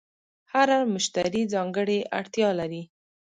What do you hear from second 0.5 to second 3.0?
هر مشتری ځانګړې اړتیا لري.